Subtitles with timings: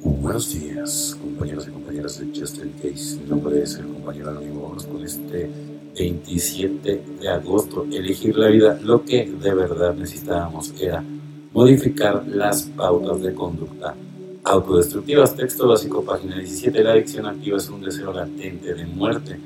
[0.00, 3.16] Buenos días, compañeros y compañeras de Just in Case.
[3.16, 4.68] Mi nombre es el compañero anónimo.
[4.68, 5.50] Vamos con este
[5.98, 7.84] 27 de agosto.
[7.90, 8.78] Elegir la vida.
[8.80, 11.02] Lo que de verdad necesitábamos era
[11.52, 13.96] modificar las pautas de conducta
[14.44, 15.34] autodestructivas.
[15.34, 16.84] Texto básico, página 17.
[16.84, 19.40] La adicción activa es un deseo latente de muerte.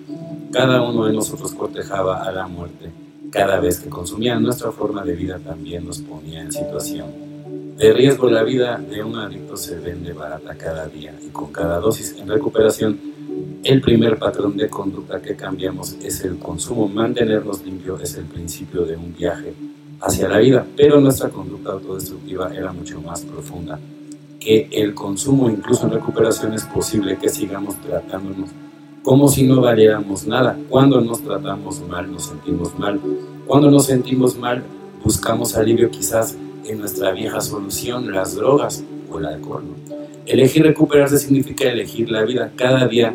[0.52, 2.90] Cada uno de nosotros cortejaba a la muerte.
[3.30, 7.31] Cada vez que consumía nuestra forma de vida también nos ponía en situación
[7.77, 11.79] de riesgo la vida de un adicto se vende barata cada día y con cada
[11.79, 12.99] dosis en recuperación,
[13.64, 16.89] el primer patrón de conducta que cambiamos es el consumo.
[16.89, 19.54] Mantenernos limpios es el principio de un viaje
[20.00, 23.79] hacia la vida, pero nuestra conducta autodestructiva era mucho más profunda
[24.39, 28.50] que el consumo, incluso en recuperación, es posible que sigamos tratándonos
[29.02, 30.57] como si no valiéramos nada.
[30.68, 33.00] Cuando nos tratamos mal, nos sentimos mal.
[33.47, 34.62] Cuando nos sentimos mal,
[35.05, 39.64] buscamos alivio quizás en nuestra vieja solución, las drogas o el alcohol.
[40.27, 42.52] Elegir recuperarse significa elegir la vida.
[42.56, 43.12] Cada día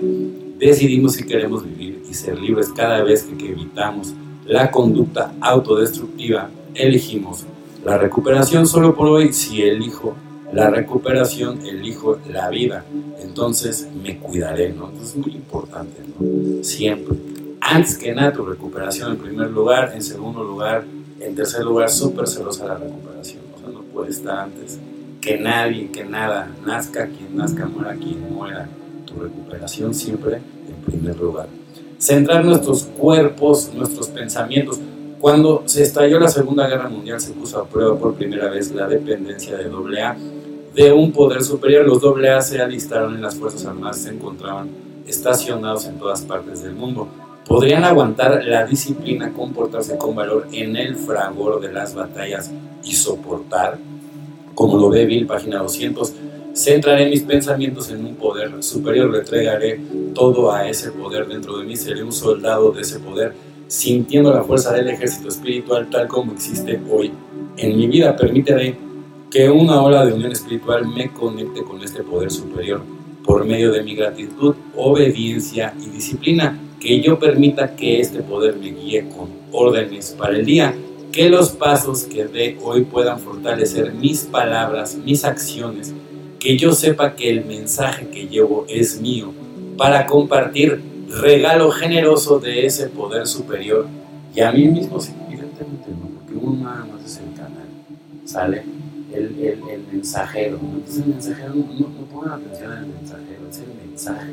[0.57, 2.69] decidimos si queremos vivir y ser libres.
[2.69, 4.13] Cada vez que evitamos
[4.45, 7.45] la conducta autodestructiva, elegimos
[7.85, 9.31] la recuperación solo por hoy.
[9.31, 10.15] Si elijo
[10.51, 12.83] la recuperación, elijo la vida.
[13.21, 14.91] Entonces me cuidaré, ¿no?
[15.01, 16.63] es muy importante, ¿no?
[16.63, 17.15] Siempre.
[17.61, 19.91] Antes que nada, tu recuperación en primer lugar.
[19.93, 20.85] En segundo lugar,
[21.19, 23.41] en tercer lugar, súper celosa la recuperación.
[23.55, 24.79] O sea, no puede estar antes
[25.21, 28.67] que nadie, que nada, nazca quien nazca, muera quien muera.
[29.05, 31.47] Tu recuperación siempre en primer lugar.
[31.97, 34.79] Centrar nuestros cuerpos, nuestros pensamientos.
[35.19, 38.87] Cuando se estalló la Segunda Guerra Mundial se puso a prueba por primera vez la
[38.87, 40.15] dependencia de AA
[40.75, 41.87] de un poder superior.
[41.87, 44.69] Los AA se alistaron en las Fuerzas Armadas, se encontraban
[45.07, 47.07] estacionados en todas partes del mundo
[47.47, 52.51] podrían aguantar la disciplina, comportarse con valor en el fragor de las batallas
[52.83, 53.77] y soportar,
[54.53, 56.13] como lo ve Bill, página 200,
[56.53, 59.79] centraré mis pensamientos en un poder superior, le entregaré
[60.13, 63.33] todo a ese poder dentro de mí, seré un soldado de ese poder,
[63.67, 67.11] sintiendo la fuerza del ejército espiritual tal como existe hoy.
[67.57, 68.75] En mi vida permitiré
[69.29, 72.81] que una ola de unión espiritual me conecte con este poder superior
[73.23, 78.71] por medio de mi gratitud, obediencia y disciplina que yo permita que este poder me
[78.71, 80.75] guíe con órdenes para el día,
[81.11, 85.93] que los pasos que dé hoy puedan fortalecer mis palabras, mis acciones,
[86.39, 89.33] que yo sepa que el mensaje que llevo es mío,
[89.77, 93.87] para compartir regalo generoso de ese poder superior
[94.35, 97.67] y a mí mismo, sí, evidentemente no, porque uno nada más es el canal,
[98.25, 98.63] ¿sale?
[99.11, 103.89] El, el, mensajero, entonces el mensajero, no, no, no pongan atención al mensajero, es el
[103.89, 104.31] mensaje,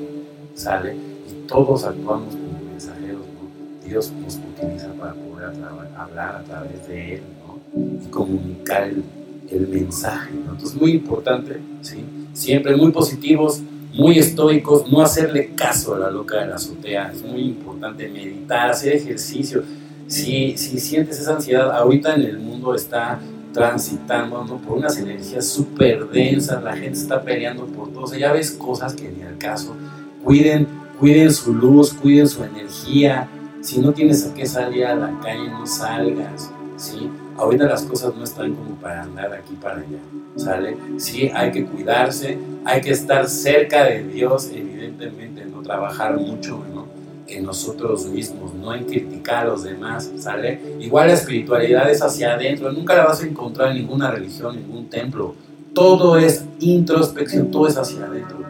[0.54, 1.14] ¿sale?
[1.46, 3.86] todos actuamos como mensajeros, ¿no?
[3.86, 5.50] Dios nos utiliza para poder
[5.96, 7.58] hablar a través de Él, ¿no?
[8.04, 9.04] Y comunicar el,
[9.50, 10.52] el mensaje, ¿no?
[10.52, 12.04] Entonces, muy importante, ¿sí?
[12.32, 13.62] Siempre muy positivos,
[13.92, 18.70] muy estoicos, no hacerle caso a la loca de la azotea, es muy importante meditar,
[18.70, 19.62] hacer ejercicio.
[20.08, 23.20] Si, si sientes esa ansiedad, ahorita en el mundo está
[23.52, 24.56] transitando ¿no?
[24.58, 28.50] por unas energías súper densas, la gente está peleando por todo, o sea, ya ves
[28.50, 29.76] cosas que ni al caso,
[30.24, 33.28] cuiden cuiden su luz, cuiden su energía.
[33.60, 37.10] Si no tienes a qué salir a la calle, no salgas, ¿sí?
[37.36, 39.98] Ahorita las cosas no están como para andar aquí para allá,
[40.36, 40.76] ¿sale?
[40.98, 46.86] Sí, hay que cuidarse, hay que estar cerca de Dios, evidentemente, no trabajar mucho, ¿no?
[47.26, 50.60] En nosotros mismos, no en criticar a los demás, ¿sale?
[50.78, 54.90] Igual la espiritualidad es hacia adentro, nunca la vas a encontrar en ninguna religión, ningún
[54.90, 55.34] templo.
[55.72, 58.43] Todo es introspección, todo es hacia adentro.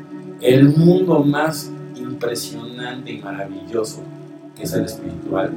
[0.45, 4.03] El mundo más impresionante y maravilloso
[4.55, 5.51] que es el espiritual,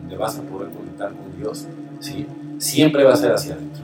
[0.00, 1.66] donde vas a poder conectar con Dios,
[1.98, 2.24] ¿sí?
[2.58, 3.82] siempre va a ser hacia adentro.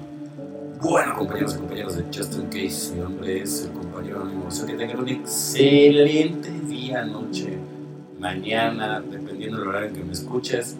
[0.81, 4.45] Bueno, compañeros y compañeras de Justin Case, mi nombre es el compañero anónimo.
[4.49, 7.59] que tengan un excelente día, noche,
[8.21, 10.77] mañana, dependiendo del horario en que me escuches.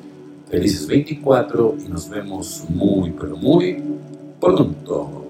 [0.49, 3.83] Felices 24 y nos vemos muy, pero muy
[4.41, 5.24] pronto.